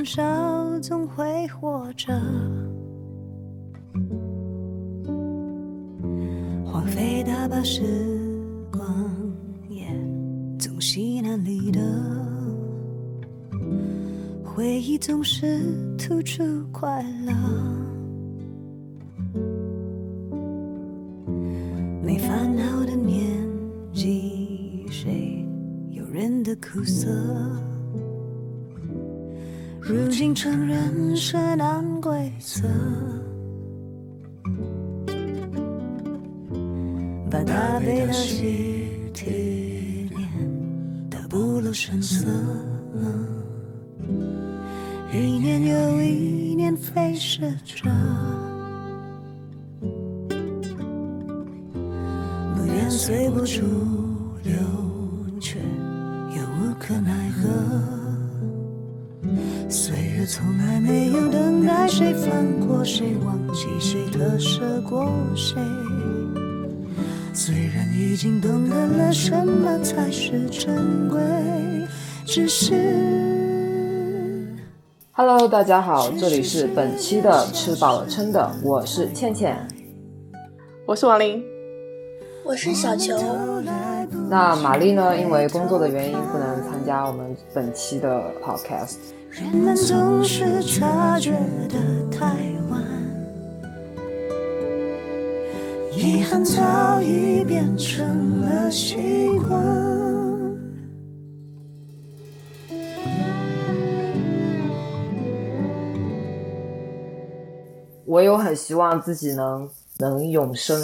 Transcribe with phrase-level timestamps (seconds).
[0.00, 2.10] 年少总会活着，
[6.64, 7.82] 荒废大把时
[8.72, 8.82] 光
[9.68, 9.86] 也
[10.58, 11.80] 总西南里的
[14.42, 15.60] 回忆总是
[15.98, 16.42] 突出
[16.72, 17.34] 快乐，
[22.02, 23.22] 没烦恼的年
[23.92, 25.46] 纪，谁
[25.90, 27.06] 有人的苦涩？
[29.90, 32.62] 如今承认是难规则，
[37.28, 42.24] 把大悲的喜体验得不露声色。
[45.12, 47.90] 一年又一年飞逝着，
[52.54, 53.60] 不愿随波逐
[60.32, 62.30] 从来没有等待谁放
[62.64, 65.60] 过谁，忘记谁特舍过谁。
[67.34, 71.18] 虽然已经懂得了什么才是珍贵，
[72.24, 74.46] 只是。
[75.10, 79.58] Hello，大家好，这里是本期的吃饱了撑的，我是倩倩。
[80.86, 81.42] 我是王琳，
[82.44, 83.18] 我是小球。
[84.28, 85.18] 那玛丽呢？
[85.18, 88.98] 因为工作的原因不能参加我们本期的 podcast。
[89.30, 91.30] 人们总是察觉
[91.68, 91.78] 得
[92.10, 92.26] 太
[92.68, 92.82] 晚，
[95.92, 99.60] 遗憾早已变成了习惯。
[108.04, 110.76] 我有很希望自己能能永生，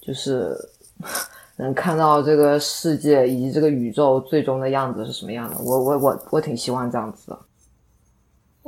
[0.00, 0.56] 就是
[1.58, 5.56] 能看到这个世界以及这个宇宙最终的样子是什么样的。
[5.58, 7.38] 我我我我挺希望这样子的。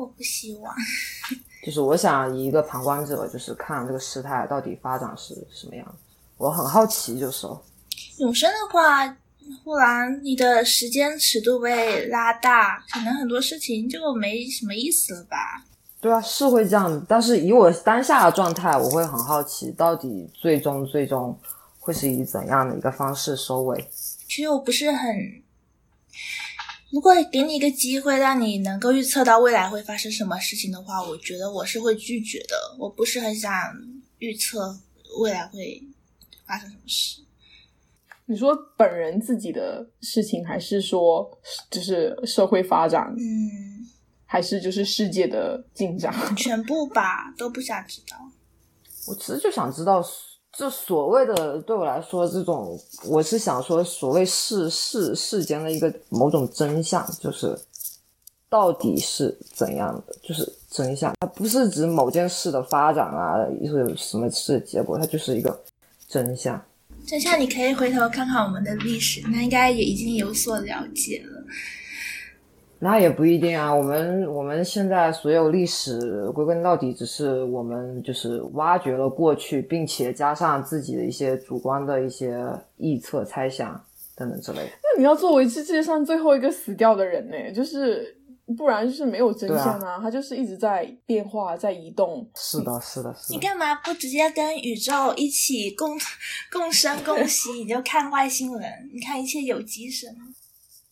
[0.01, 0.75] 我不希望，
[1.65, 5.95] 就是我想以一个旁观者，就是看这个事态到底发展是什么样。
[6.39, 7.47] 我很好奇，就是
[8.19, 9.15] 永生的话，
[9.63, 15.37] 忽然你的时间尺度被拉大，可能很多事情就没什么意思了吧？
[16.01, 17.05] 对啊，是会这样。
[17.07, 21.39] 但是以我当下的状态，我会很好奇，到底最终最终
[21.79, 23.91] 会是以怎样的一个方式收尾。
[24.27, 25.43] 其实我不是很。
[26.91, 32.77] 如果给你一个机会，让你能够预测到未来会发生什么事情的话，我觉得我是会拒绝的。
[32.79, 33.53] 我不是很想
[34.19, 34.79] 预测
[35.21, 35.83] 未来会
[36.45, 37.23] 发生什么事。
[38.27, 41.39] 你说本人自己的事情，还是说
[41.71, 43.15] 就是社会发展？
[43.17, 43.87] 嗯，
[44.25, 46.15] 还是就是世界的进展？
[46.37, 48.17] 全部吧，都不想知道。
[49.07, 50.05] 我其实就想知道。
[50.53, 57.59] 就所谓的对我来说，这种我是想说，所谓世世世间的一个某种真相，就是
[58.49, 61.15] 到底是怎样的，就是真相。
[61.21, 65.59] 它不是指某件事的发展啊，是什么事的结果，它就是一个
[66.09, 66.61] 真相。
[67.07, 71.40] 真相，你可以回头看看我们的历史，那应该也已经有所了解了。
[72.83, 82.43] 那也不一定啊，我们我们现在所有历史归根到底，只是我们就是挖掘了过去，并且加上自己的一些主观的一些
[82.79, 83.79] 臆测、猜想
[84.17, 84.71] 等等之类的。
[84.83, 87.53] 那你要作为世界上最后一个死掉的人呢？
[87.55, 88.17] 就是
[88.57, 92.27] 不然就是没有真相啊，它就是一直在变化，在移动。
[92.35, 93.35] 是的，是的，是的。
[93.35, 95.99] 你干嘛不直接跟宇宙一起共
[96.51, 97.53] 共生共息？
[97.63, 100.11] 你就看外星人，你看一切有机生。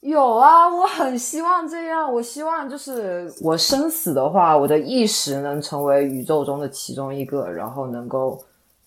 [0.00, 2.12] 有啊，我很希望这样。
[2.12, 8.40] 我希望就是我生死的话，我的意识能成为宇宙中的其中一个，然后能够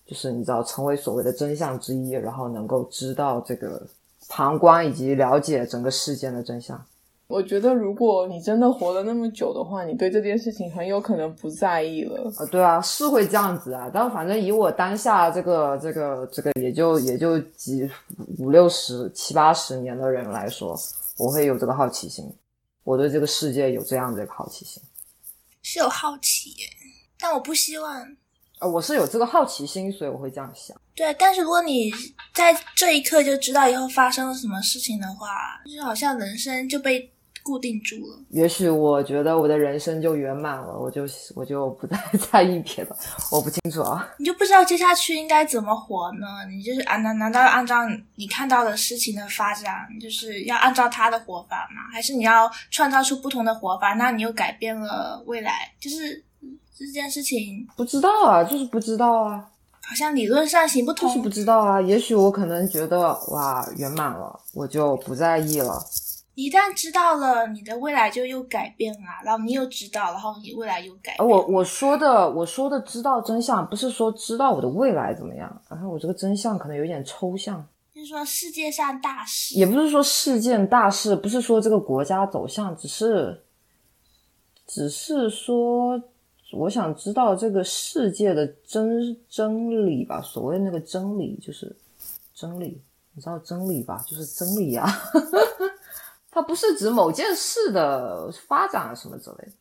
[0.05, 3.85] 就是你知道成为所谓的真相之一，然后能够知道这个
[4.29, 6.81] 旁观以及了解整个事件的真相。
[7.27, 12.29] 我觉得如果你真的活了那么久的话，你对这件事情很有可能不在意了。
[12.37, 13.91] 啊，对啊，是会这样子啊。
[13.93, 17.89] 但反正以我当下这个这个这个也就也就几
[18.39, 20.73] 五六十七八十年的人来说。
[21.21, 22.25] 我会有这个好奇心，
[22.83, 24.81] 我对这个世界有这样的一个好奇心，
[25.61, 26.67] 是有好奇耶，
[27.19, 28.17] 但我不希望。
[28.57, 30.75] 呃，我是有这个好奇心，所以我会这样想。
[30.95, 31.91] 对，但是如果你
[32.33, 38.19] 在这一刻就知道以后发生了什么事情的话，就是好像人生就被固定住了。
[38.29, 41.03] 也许我觉得我的人生就圆满了，我就
[41.35, 41.97] 我就不再
[42.31, 42.95] 在意别的，
[43.31, 44.07] 我不清楚啊。
[44.17, 46.27] 你就不知道接下去应该怎么活呢？
[46.49, 47.77] 你就是啊，难难道按照
[48.15, 51.91] 你看到的事情的发展，就是要按照他的活法吗？
[51.91, 53.93] 还是你要创造出不同的活法？
[53.93, 56.23] 那你又改变了未来，就是
[56.77, 59.47] 这件事情不知道啊，就是不知道啊。
[59.83, 61.81] 好像理论上行不通，就是不知道啊。
[61.81, 62.99] 也许我可能觉得
[63.29, 65.83] 哇圆满了，我就不在意了。
[66.33, 71.27] 一旦知道了，你的未来就又改变了，然后你又知道，然后你未来又改变。
[71.27, 77.67] 我我说的我说的知道真相，不是说知道我的未来怎么样，然后我这个真相可能有点抽象。
[77.93, 83.43] 就是说世界上大事，也不是说事件大事，不是说这个国家走向，只是，
[84.65, 86.01] 只是说，
[86.53, 90.21] 我想知道这个世界的真真理吧。
[90.21, 91.75] 所谓那个真理，就是
[92.33, 92.81] 真理，
[93.13, 94.01] 你知道真理吧？
[94.07, 94.87] 就是真理呀。
[96.31, 99.51] 它不是指某件事的发展啊什么之类的。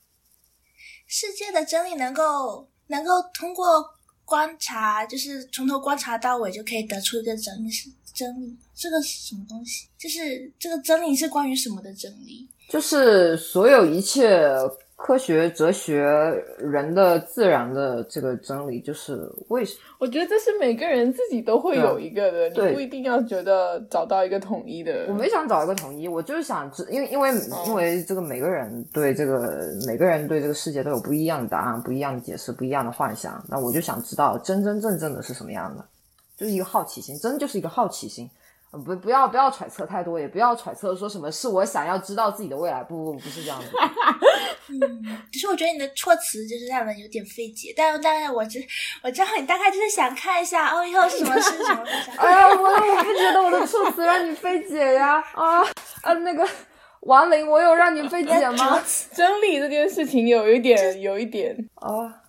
[1.06, 3.84] 世界的真理能够能够通过
[4.24, 8.56] 观察，就是从头观察到尾，就可以得出一个真理是真理。
[8.74, 9.88] 这个是什么东西？
[9.98, 12.48] 就是这个真理是关于什么的真理？
[12.70, 14.56] 就是所有一切。
[15.02, 16.04] 科学、哲学、
[16.58, 19.18] 人的、自然的这个真理，就是
[19.48, 19.80] 为什么？
[19.98, 25.06] 我觉得这是每个人自己都会有一个的，你不一定要觉得找到一个统一的。
[25.08, 27.30] 我没想找一个统一，我就是想知，因为因为
[27.66, 35.84] 因为这个每个人对这个每个人对这个世界都有不一样的答案、不一样的解释、不一样的幻想，那我就想知道真真正正的是什么样的，
[36.36, 38.28] 就是一个好奇心，真就是一个好奇心。
[38.70, 42.84] 不，不要不要揣测太多，也不要揣测说什么是我想要知道自己的未来。
[42.84, 43.68] 不不不，不是这样子。
[44.70, 47.74] 嗯，其实我觉得你的措辞就是让人有点费解。
[47.76, 48.64] 但但是，我知
[49.02, 52.10] 我知道你大概就是想看一下哦，以后什么事什么事。
[52.16, 55.62] 哎呀，我我不觉得我的措辞让你费解呀啊
[56.02, 56.12] 啊！
[56.22, 56.48] 那个
[57.00, 58.80] 王林，我有让你费解吗？
[59.12, 62.22] 真理这件事情有一点，有一点 啊。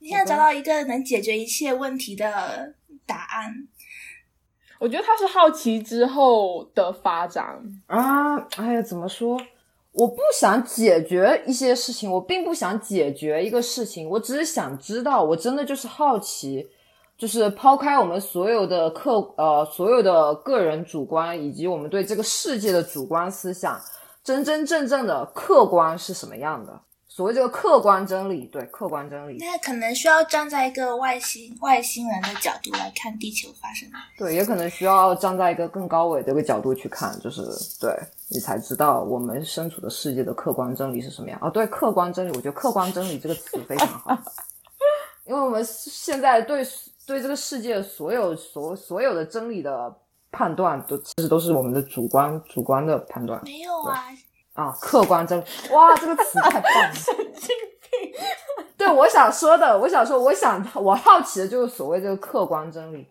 [0.00, 2.74] 你现在找到一个能解决一切问题的
[3.06, 3.68] 答案。
[4.78, 8.36] 我觉得他是好奇之后的发展啊！
[8.56, 9.40] 哎呀，怎么说？
[9.92, 16.68] 我不想解决一些事情，我并不想解决一个事情，我只是想知道，我真的就是好奇，
[17.16, 23.80] 就是抛开我们所有的客呃所有的个人主观以及我们对这个世界的主观思想，
[24.22, 26.80] 真真正正的客观是什么样的？
[27.18, 33.98] 所谓这个客观真理，对客观真理，那可能需要站在一个外星外星人的角度来看地球发生的。
[34.16, 37.42] 对，也可能需要站在一个更高维的一个角度去看，就是
[37.80, 37.92] 对
[38.28, 41.36] 你才知道我们身处的世界的客观真理是什么样。
[41.40, 44.16] 啊，对，客观真理，我觉得客观真理这个词非常好，
[45.26, 46.64] 因为我们现在对
[47.04, 49.92] 对这个世界所有所所有的真理的
[50.30, 53.42] 判断，都其实都是我们的主观主观的判断。
[53.42, 54.04] 没有啊。
[54.58, 55.38] 啊，客观真
[55.70, 56.90] 哇，这个词太棒了！
[56.92, 57.48] 神经
[57.88, 58.12] 病。
[58.76, 63.06] 对，我想说的，我想说，我想我好奇的就是所谓这个客观真理。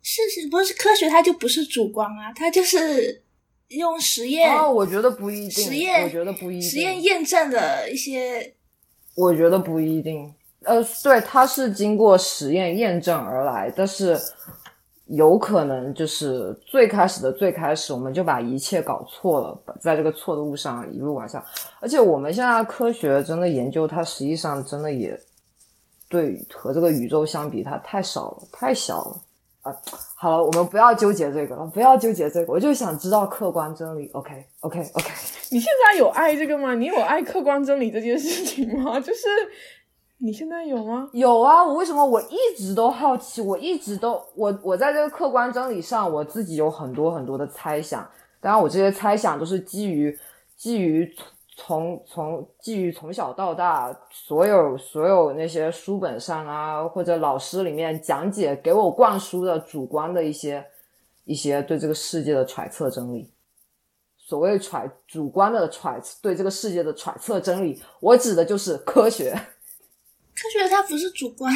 [0.00, 3.24] 事实不是科学，它就不是主观啊，它就是
[3.66, 4.56] 用实验。
[4.56, 5.50] 哦，我觉得不一定。
[5.50, 6.70] 实验，我觉得不一定。
[6.70, 8.54] 实验验证的一些，
[9.16, 10.32] 我觉得不一定。
[10.62, 14.16] 呃，对，它是经过实验验证而来，但是。
[15.06, 21.44] 有可能就是最开始的最开始，我们就把一切搞错了，在这个错的路上一路往下。
[21.80, 25.18] 而且我们现在科学真的研究，它实际上真的也
[26.08, 29.20] 对和这个宇宙相比，它太少了，太小了
[29.62, 29.76] 啊！
[30.16, 34.08] 好了，我们不要纠结这个了，不要纠结这个，我就想知道客观真理。
[34.12, 35.10] OK，OK，OK。
[35.50, 36.74] 你现在有爱这个吗？
[36.74, 38.98] 你有爱客观真理这件事情吗？
[39.00, 39.20] 就是。
[40.24, 41.10] 你现在有吗？
[41.12, 48.08] 有啊，我为什么我一直都好奇，我一直都我我在这个客观真理上，我自己有很多很多的猜想。
[48.40, 50.16] 当然，我这些猜想都是基于
[50.56, 51.12] 基于
[51.56, 60.64] 从从基于从小到大所有所有那些书本上啊，或者老师里面讲解给我灌输的主观的一些
[61.24, 63.28] 一些对这个世界的揣测真理。
[64.16, 69.36] 所谓揣主观的揣对这个世界的揣测真理，我指的就是科学。
[70.34, 71.54] 科学它不是主观，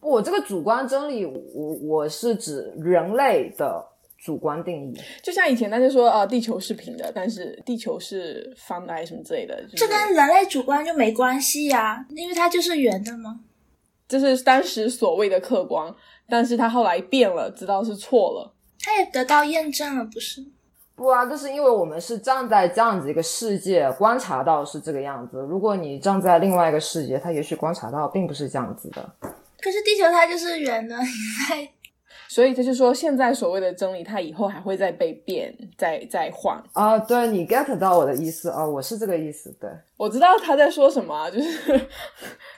[0.00, 3.84] 我这个主观真理，我我是指人类的
[4.18, 5.00] 主观定义。
[5.22, 9.64] 就像以前大家说啊，地球是平的，但是地球是方的，什么之类的。
[9.74, 13.40] 这跟人类主观就没关系呀，因为它就是圆的吗？
[14.06, 15.94] 这是当时所谓的客观，
[16.28, 18.54] 但是他后来变了，知道是错了。
[18.80, 20.42] 他也得到验证了，不是？
[20.98, 25.38] 不啊，就是因为我们是站在这样子一个世界观察到是这个样子。
[25.48, 29.08] 如果你站在另外一个世界，它也许观察到并不是这样子的。
[29.62, 31.68] 可是地球它就是圆的，在。
[32.28, 36.98] 所以他就说，现在所谓的真理，它以后还会再被变，再再换啊。
[36.98, 39.50] 对你 get 到我的意思啊，我是这个意思。
[39.58, 41.48] 对，我知道他在说什么，就是。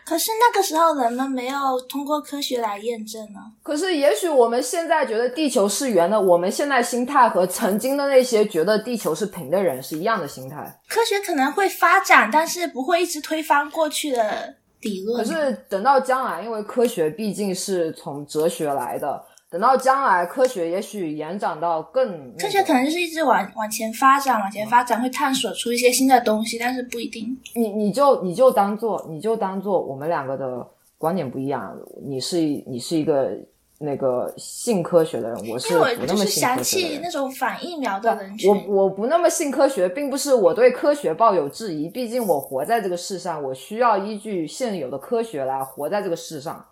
[0.05, 3.39] 可是那个时候人们没有通过科学来验证呢。
[3.63, 10.81] 可是也许我们现在觉得地球是圆的，我们现在心态和曾经的那些觉得地球是平的人是一样的心态。
[10.89, 15.25] 科学可能会发展，但是不会一直推翻过去的理论。
[15.25, 19.25] 可是等到将来，因为科学毕竟是从哲学来的。
[19.51, 27.37] 等到将来科学也许延展到更科学可能就是一直往往前发展，往前发展会探索出一些新的东西，但是不一定。
[27.57, 30.65] 你你就你就当做你就当做我们两个的
[30.97, 31.77] 观点不一样，
[32.07, 33.37] 你是你是一个
[33.79, 37.11] 那个信科学的人，我是不那么信科学的人细那。
[37.11, 46.65] 种反疫苗的人群，我我不那么信科学，并不是我对科学抱有质疑，毕竟我活在这个世上，我需要依据现有的科学来活在这个世上。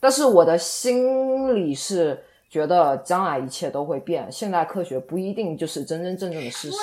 [0.00, 6.76] 但是我的心里是觉得将来一切都会变，现代科学不一定就是真真正正的事实。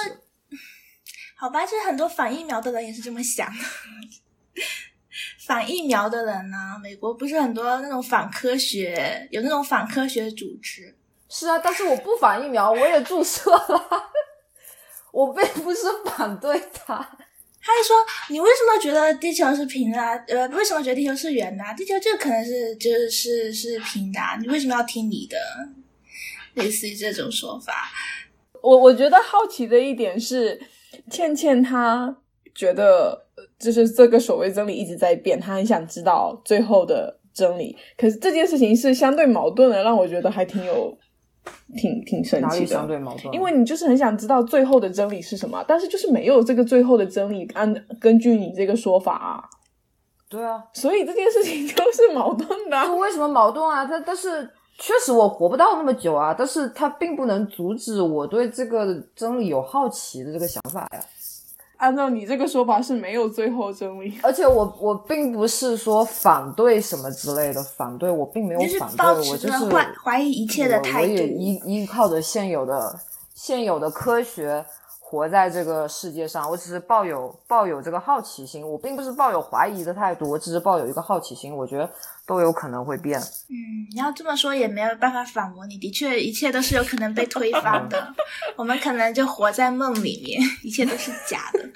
[1.38, 3.60] 好吧，就是很多反疫苗的人也是这么想的。
[5.46, 10.96] 反疫苗的人呢、美国不是很多那种反科学，有那种反科学组织。
[11.30, 14.10] 是啊，但是我不反疫苗，我也注射了，
[15.12, 17.18] 我并不是反对它。
[17.66, 17.96] 他就说
[18.30, 21.74] ：“你为什么觉得地球是平的、呃，为什么觉得地球是圆的、啊？
[21.74, 25.36] 地球就可能是就是是是平的、啊，你为什么要听你的？”
[26.54, 27.92] 类似于这种说法。
[28.62, 30.62] 我我觉得好奇的一点是，
[31.10, 32.16] 倩倩她
[32.54, 33.26] 觉得
[33.58, 37.76] 就是这个所谓真理一直在变，她很想知道最后的真理。
[37.98, 40.98] 可是这件事情是相对矛盾的，让我觉得还挺有
[41.76, 43.00] 挺挺神奇的。
[43.00, 43.34] 矛盾？
[43.34, 47.50] 因为你就是很想知道最后的真理是什么，但是就是没有这个最后的真理。
[47.54, 49.44] 按根据你这个说法啊，
[50.30, 52.94] 对啊，所以这件事情就是矛盾的啊。
[52.94, 53.86] 为什么矛盾啊？
[53.90, 61.00] 但但是确实我活不到那么久啊，但是它并不能阻止我对这个真理有好奇的这个想法呀。
[61.86, 64.12] 按照你这个说法是没有最后真理。
[64.24, 71.14] 而且我我并不是说反对什么之类的，反对我并没有反对，抱我就是怀怀疑一切的态度。
[71.14, 73.00] 我我也依依靠着现有的
[73.36, 74.66] 现有的科学
[75.08, 81.88] 活在这个世界上，我只是抱有抱有这个好奇心，我并不是抱有怀疑的态度，我只是抱有一个好奇心，我觉得
[82.26, 83.20] 都有可能会变。
[83.20, 88.14] 嗯，你要这么说也没有办法反驳你，的确一切都是有可能被推翻的。
[88.58, 91.70] 我们可能就活在梦里面，一切都是假的。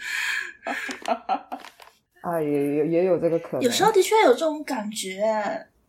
[2.21, 3.61] 啊，也也也有这个可能。
[3.61, 5.23] 有时候的确有这种感觉，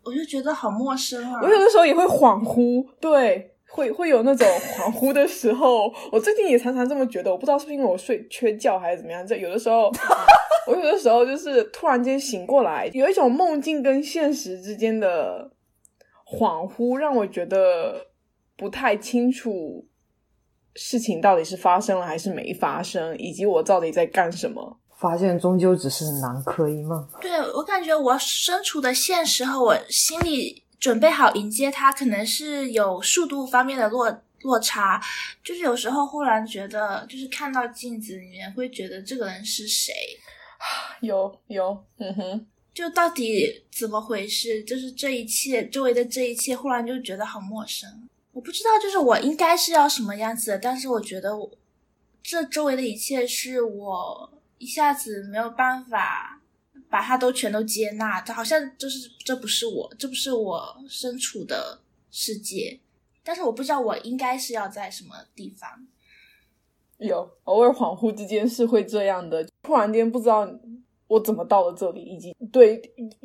[0.05, 1.49] 我就觉得好陌生啊我。
[1.49, 4.47] 有的时候也会恍惚，对，会会有那种
[4.77, 5.93] 恍惚的时候。
[6.13, 9.27] 我最近也常常这么觉得，我不知道是不是因为我睡缺觉还是怎么样。
[9.27, 9.91] 这有的时候，
[10.67, 15.51] 我有的时候就是突然间醒过来，有一种梦境跟现实之间的
[16.27, 18.07] 恍惚，让我觉得
[18.57, 19.87] 不太清楚
[20.77, 24.79] 事情到底是发生了还是没发生，以及我到底在干什么。
[24.99, 27.09] 发现终究只是南柯一梦。
[27.23, 35.01] 对我感觉我身处的现实和我心里准备好迎接它，可能是有速度方面的落落差。
[35.45, 39.93] 就是有时候忽然觉得，就是看到镜子里面会觉得这个人是谁，
[41.03, 44.65] 有有，嗯哼，就到底怎么回事？
[44.65, 48.09] 就是这一切周围的这一切，忽然就觉得好陌生。
[48.33, 51.51] 我不知道，就是我应该是要什么样子的，但是我觉得我
[52.23, 56.40] 这周围的一切是我一下子没有办法
[56.91, 61.81] 把它都全都接纳，好像就是这不是我，这不是我身处的
[62.11, 62.81] 世界，
[63.23, 65.87] 但是我不知道我应该是要在什么地方。
[66.99, 70.47] 有偶尔恍惚之间是会这样的，突然间不知道
[71.07, 72.83] 我怎么到了这里，以及对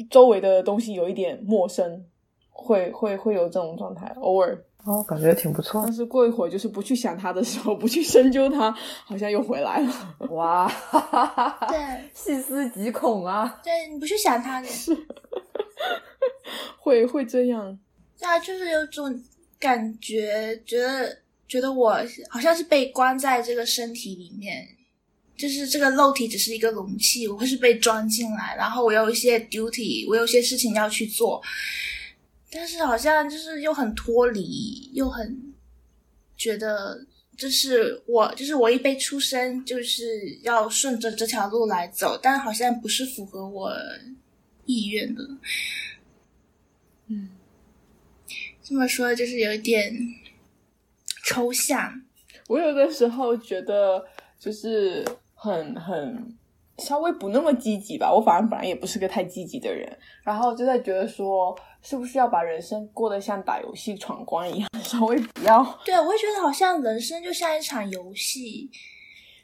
[0.10, 2.06] 周围的东西有一点陌生，
[2.52, 4.64] 会会会有这种状态，偶尔。
[4.86, 5.92] 哦，感觉挺不错但。
[5.92, 8.72] 是过一会儿，就是不去想它的时候，不去深究它，
[9.04, 10.16] 好像又回来了。
[10.30, 11.80] 哇，哈哈哈哈对
[12.14, 13.60] 细思极恐啊！
[13.64, 14.96] 对，你不去想它，是
[16.78, 17.78] 会会这样，
[18.20, 19.24] 对啊，就是有种
[19.60, 21.98] 感觉，觉得觉得我
[22.30, 24.68] 好像是被关在这个身体里面，
[25.36, 31.42] 就是这个肉体只是一个容器，我会是被装进来，然后我有一些 duty，我有一些事情要去做，
[32.56, 35.54] 但是好像就是又很脱离，又很
[36.38, 37.06] 觉得。
[37.38, 43.74] 就是我，就是我一被出生就是要顺着这条路来走，但好像不是符合我
[44.66, 45.22] 意愿的。
[47.08, 47.32] 嗯，
[48.64, 49.94] 这么说就是有一点
[51.26, 52.04] 抽象。
[52.48, 54.06] 我有的时候觉得
[54.40, 56.38] 就是很很
[56.78, 58.10] 稍微不那么积极吧。
[58.10, 59.86] 我反正本来也不是个太积极的人，
[60.24, 61.54] 然后就在觉得说，
[61.88, 68.72] 是不是要把人生过得像打游戏闯关一样，稍微不要 对，我会觉得好像人生就像一场游戏，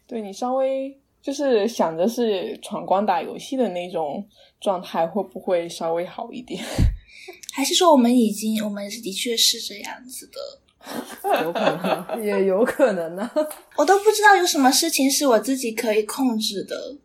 [0.08, 4.28] 对你稍微就是想着是闯关打游戏的那种
[4.60, 6.64] 状态，会不会稍微好一点？
[7.54, 11.44] 还是说我们已经，我们的确是这样子的？
[11.44, 13.30] 有可能， 也有可能呢、
[13.78, 16.98] 我都不知道有什么事情是我自己可以控制的，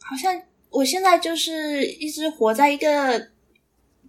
[0.00, 3.31] 好像我现在就是一直活在一个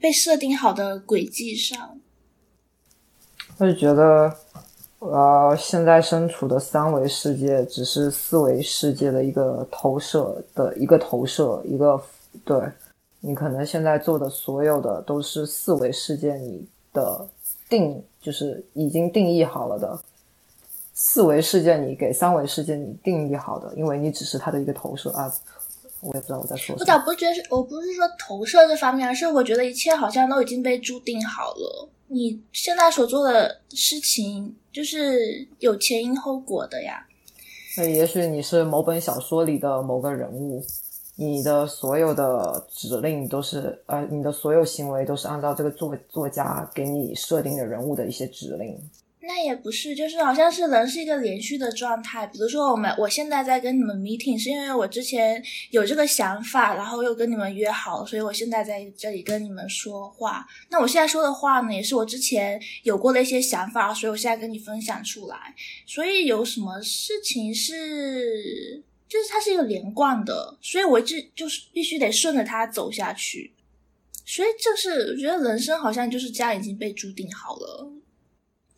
[0.03, 1.97] 被设定好的轨迹上。
[3.57, 4.35] 我就觉得，
[4.99, 12.03] 呃，现在身处的三维世界只是四维世界的一个投射的一个投射，一个
[12.43, 12.61] 对
[13.21, 17.25] 你可能现在做的所有的都是四维世界你的
[17.69, 19.97] 定，就是已经定义好了的。
[20.93, 25.33] 四维世界你给三维世界你定义好的，因为你只是它的一个投射啊。
[26.03, 26.77] 我也不知道我在说什么。
[26.79, 31.89] 我倒不觉得，我不是说投射这方面，而是我觉得一切好像都已经被注定好了。
[32.07, 37.07] 你现在所做的事情就是有前因后果的呀。
[37.77, 40.63] 那也许你是某本小说里的某个人物，
[41.15, 48.77] 你的所有的指令都是呃，你的所有行为都是按照这个作作家给你设定的人物的一些指令。
[49.25, 52.27] 那也不是，就是好像是人是一个连续的状态。
[52.27, 60.45] 比如说，我们我现在在跟你们 meeting，是因为我之前有这个想法，然后又跟你们约好，所以我现在在这里跟你们说话。
[60.69, 65.55] 那我现在说的话呢，也是我之前有过的一些想法，所以我现在跟你分享出来。
[65.85, 73.53] 所以有什么事情是，就是它是一个连贯的，所以我就就是必须得顺着它走下去。
[74.25, 77.89] 所以就是我觉得人生好像就是这样已经被注定好了。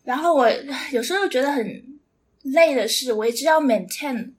[0.05, 0.47] 然后我
[0.91, 1.99] 有时候觉得很
[2.43, 4.33] 累的是，我一直要 maintain，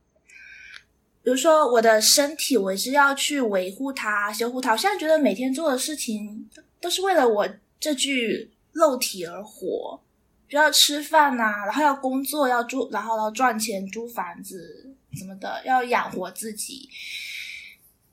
[1.25, 4.71] 比如说我的身体，我一直要去维护它、修护它。
[4.71, 6.49] 我现在觉得每天做的事情
[6.81, 7.49] 都是为了我
[7.81, 10.01] 这具肉体而活，
[10.49, 16.89] 就要吃饭呐，然后要工作，要住，然后要赚钱租房子什么的，要养活自己。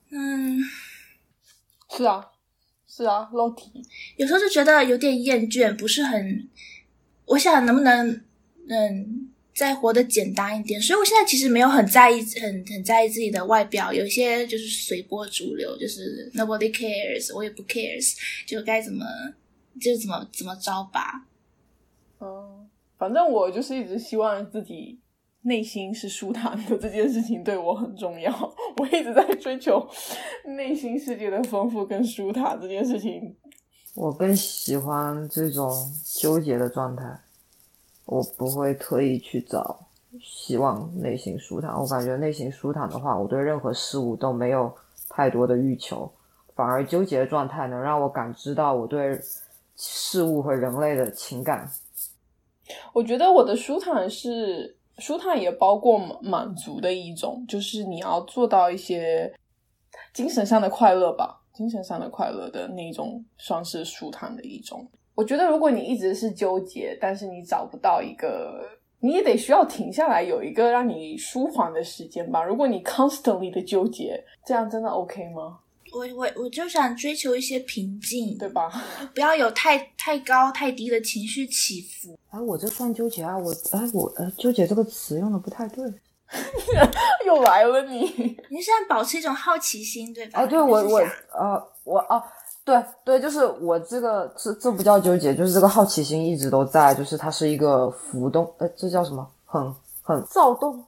[0.09, 0.59] 嗯，
[1.95, 2.25] 是啊，
[2.87, 3.71] 是啊，肉体
[4.17, 6.49] 有时候就觉得有点厌倦，不是很。
[7.25, 8.21] 我想能不能
[8.69, 18.15] 嗯再活得简单一点，所以我现在其实没有很在意很很在意自己的外表，有些就是随波逐流，就是 nobody cares，我也不 cares，
[18.47, 19.05] 就该怎么
[19.79, 21.27] 就怎么怎么着吧。
[22.19, 24.99] 嗯，反正我就是一直希望自己
[25.43, 28.55] 内心是舒坦的，这件事情对我很重要。
[28.77, 29.87] 我一直在追求
[30.57, 33.35] 内心世界的丰富跟舒坦这件事情。
[33.95, 35.71] 我更喜欢这种
[36.03, 37.19] 纠结的状态，
[38.05, 39.79] 我不会特意去找
[40.19, 41.71] 希望内心舒坦。
[41.79, 44.73] 我感觉内心舒坦的话，我对任何事物都没有
[45.09, 46.11] 太多的欲求，
[46.55, 49.21] 反而纠结的状态能让我感知到我对
[49.75, 51.71] 事物和人类的情感。
[52.93, 59.31] 我觉得我的舒坦是舒坦，也包括满足的一种，就是你要做到一些
[60.11, 61.41] 精神上的快乐吧。
[61.53, 64.85] 精神上的快乐的那种，算是舒坦的一种。
[65.15, 68.67] 我觉得，如果你一直是纠结，但是你找不到一个，
[68.99, 72.43] 你也得需要停下来，有一个让你舒缓的时间吧。
[72.43, 75.59] 如果你 constantly 的纠结，这样真的 OK 吗？
[75.93, 78.71] 我我我就想追求一些平静，对吧？
[79.13, 82.17] 不要有太太高太低的情绪起伏。
[82.31, 83.37] 哎，我这算纠结啊？
[83.37, 85.85] 我哎，我呃，纠结这个词用的不太对。
[87.25, 88.01] 又来了你！
[88.49, 90.41] 你现在保持一种好奇心，对吧？
[90.41, 90.99] 啊，对我我
[91.31, 92.21] 呃我哦，
[92.65, 99.27] 对对，就是我这个这这不叫纠结，就是这个好奇心一直都在，就是它是一个浮动，呃，这叫什么？
[99.45, 100.83] 很很躁动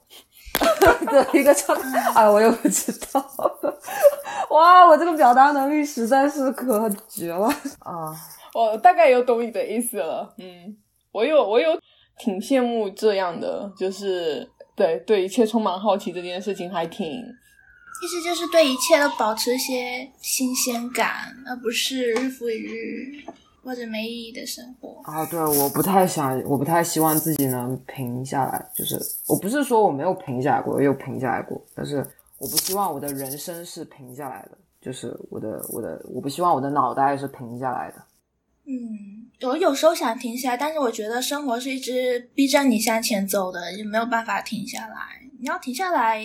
[1.08, 2.00] 的一个状态。
[2.14, 3.24] 哎， 我也不知道。
[4.50, 7.48] 哇，我这个表达能力实在是可绝了
[7.80, 8.14] 啊！
[8.54, 10.34] 我大概有懂你的意思了。
[10.38, 10.76] 嗯，
[11.12, 11.72] 我有我有
[12.18, 14.50] 挺羡慕这样的，就是。
[14.76, 23.24] 对对，一切充满好奇这件事情还挺，意思就是对一切都保持一些新鲜感，而不是日复一日
[23.64, 25.26] 过着没意义的生活啊。
[25.26, 28.70] 对，我不太想，我不太希望自己能平下来。
[28.76, 32.06] 就是我不是说我没有平下来过，我有平下来过，但是
[32.38, 34.58] 我不希望我的人生是平下来的。
[34.82, 38.04] 就是我的我的，我不希望我的脑袋是平下来的。
[38.68, 44.96] 嗯，我有时候想停下来，但是我觉得生活是一直逼着你向前走的，就没有办法停下来。
[45.40, 46.24] 你要停下来，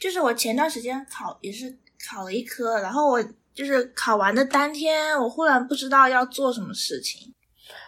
[0.00, 1.76] 就是我前段时间考也是
[2.08, 3.22] 考了一科，然后我
[3.54, 7.32] 就是考完的当天，我忽然不知道要做什么事情。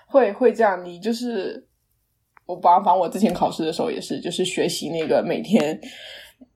[0.07, 1.67] 会会这样，你就是
[2.47, 5.79] 我，反正我之前考试的时候也是，就是学习那个每天。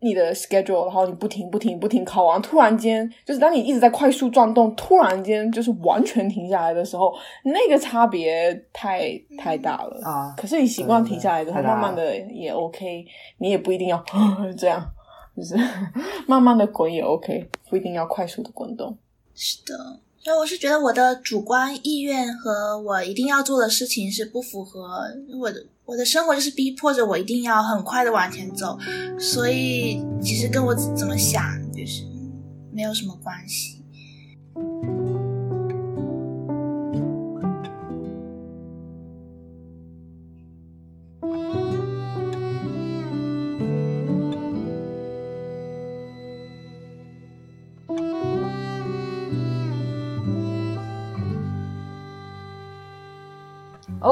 [0.03, 10.35] 你的 schedule，然后你不停不停不停考完，突然间就是当你一直在快速转动，突然间就是完全停下来的时候，那个差别太太大了啊！
[10.37, 13.07] 可是你习惯停下来之后，慢慢的也 OK，
[13.39, 14.05] 你也不一定要
[14.59, 14.85] 这样，
[15.37, 15.57] 就是
[16.27, 18.97] 慢慢的滚也 OK，不一定要快速的滚动。
[19.35, 20.01] 是的。
[20.25, 24.89] 所以我是觉得我的主观意愿和我一定要做的事情是不符合
[25.41, 28.79] 我的，我的生活就是逼迫着我一定要很快的往前走，
[29.19, 31.43] 所以其实跟我怎么想
[31.73, 32.05] 就是
[32.73, 33.83] 没有什么关系。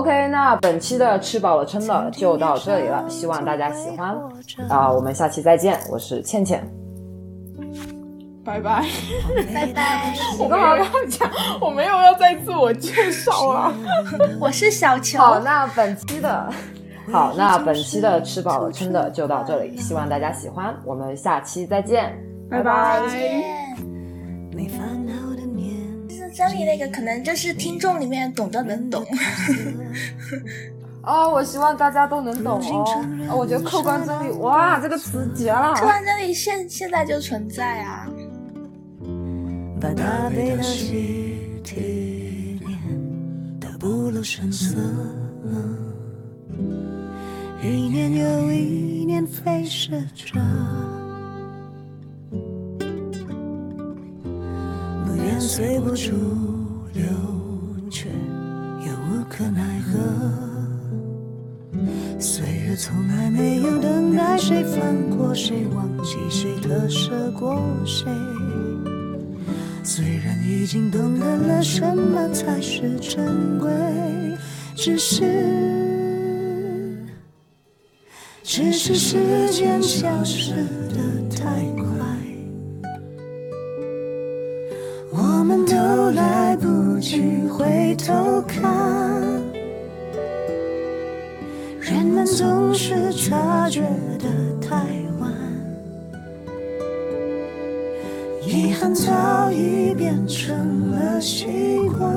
[0.01, 4.17] OK，那本期的吃饱了撑的就到这里了，希望大家喜欢
[4.67, 4.91] 啊！
[4.91, 6.67] 我们下期再见，我是倩倩，
[8.43, 8.83] 拜拜。
[9.53, 10.15] 拜拜。
[10.41, 11.31] 我干嘛要讲？
[11.61, 13.75] 我没有要再自我介绍了。
[14.41, 15.19] 我是小球。
[15.19, 16.51] 好，那本期的，
[17.13, 22.17] 好，那本期的吃饱了撑的就到这里，希望大家喜欢，我们下期再见，
[22.51, 23.60] 拜拜。
[26.51, 29.07] 就是真理那个，可能就是听众里面懂的能懂。
[31.03, 32.85] 哦，我希望大家都能懂哦。
[33.29, 35.75] 哦我觉得客观真理，哇，这个词绝了。
[35.75, 38.09] 客观真理现现在就存在啊。
[39.81, 42.79] 把大悲的喜体面
[43.59, 44.77] 都不露声色，
[47.63, 50.39] 一年又一年飞逝着，
[55.41, 56.13] 随波逐
[56.93, 57.03] 流，
[57.91, 59.99] 却又无可奈何。
[62.19, 68.13] 岁月从来没有等待谁放过谁，忘记谁特赦过谁。
[69.83, 73.71] 虽然已经懂得了什么才是珍贵，
[74.77, 75.25] 只是，
[78.43, 81.01] 只是时间消失的
[87.91, 88.71] 回头看。
[91.81, 93.81] 人们总是察觉
[94.17, 94.29] 得
[94.65, 94.77] 太
[95.19, 95.33] 晚，
[98.47, 102.09] 遗憾早已变成了习惯。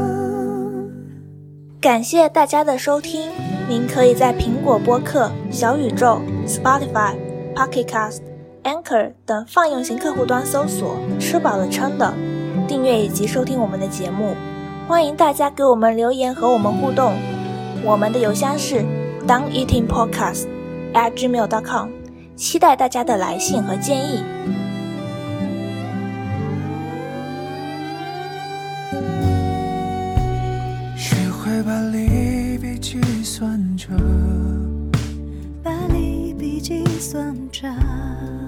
[1.81, 3.31] 感谢大家的收听，
[3.67, 7.15] 您可以在苹果播客、小宇宙、Spotify、
[7.55, 8.19] Pocket Cast、
[8.63, 12.13] Anchor 等泛用型客户端搜索“吃饱了撑的”，
[12.69, 14.36] 订阅以及收听我们的节目。
[14.85, 17.13] 欢迎大家给我们留言和我们互动，
[17.83, 18.83] 我们的邮箱是
[19.25, 20.45] doneatingpodcast
[20.93, 21.89] at gmail.com，
[22.35, 24.21] 期待大家的来信和建议。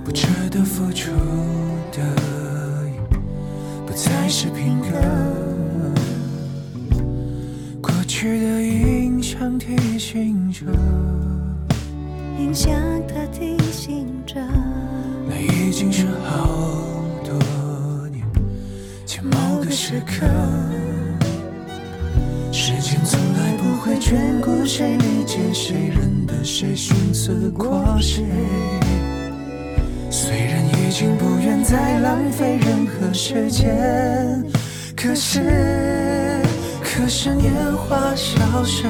[0.03, 1.11] 不值得付出
[1.91, 2.03] 的，
[3.85, 5.54] 不再是平衡。
[9.57, 10.65] 提醒着，
[12.39, 12.73] 印象
[13.07, 14.35] 它提醒着，
[15.27, 16.47] 那已经是好
[17.23, 18.23] 多年
[19.05, 20.25] 前某个时刻。
[22.51, 28.23] 时间从来不会眷顾谁，理解谁，认得谁，寻思过谁。
[30.09, 34.43] 虽然已经不愿再浪费任何时间，
[34.95, 35.41] 可是，
[36.97, 38.89] 可是年华消失的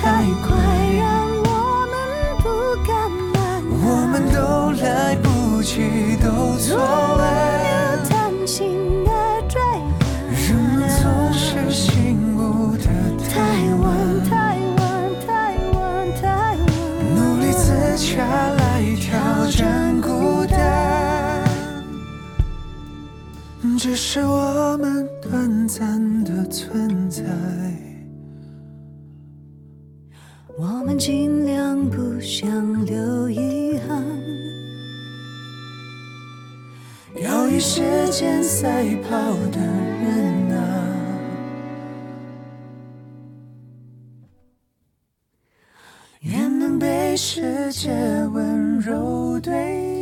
[0.00, 0.56] 太快，
[0.96, 1.50] 让我
[1.90, 1.98] 们
[2.38, 2.46] 不
[2.86, 2.94] 敢
[3.34, 4.38] 慢慢，我们都
[4.80, 8.06] 来不及，都错了。
[8.08, 9.10] 贪心的
[9.48, 10.00] 追赶，
[10.30, 12.84] 人们总是醒悟的
[13.28, 13.34] 太
[13.74, 13.84] 晚，
[14.30, 14.86] 太晚，
[15.26, 15.28] 太
[15.72, 15.76] 晚，
[16.22, 16.22] 太
[16.54, 16.56] 晚。
[17.16, 18.62] 努力自洽来
[18.94, 19.10] 挑
[19.50, 20.56] 战孤单，
[23.76, 24.97] 只是我们
[30.98, 34.04] 尽量不想留遗憾。
[37.22, 37.80] 要与时
[38.10, 39.16] 间赛跑
[39.52, 40.58] 的人啊，
[46.20, 47.90] 愿能被世界
[48.32, 49.97] 温柔对待